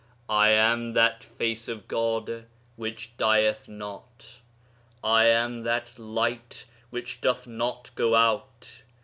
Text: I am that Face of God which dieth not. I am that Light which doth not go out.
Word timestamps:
I 0.29 0.49
am 0.49 0.93
that 0.93 1.23
Face 1.23 1.67
of 1.67 1.87
God 1.87 2.47
which 2.75 3.15
dieth 3.17 3.67
not. 3.67 4.39
I 5.03 5.25
am 5.25 5.61
that 5.61 5.99
Light 5.99 6.65
which 6.89 7.21
doth 7.21 7.45
not 7.45 7.91
go 7.93 8.15
out. 8.15 8.81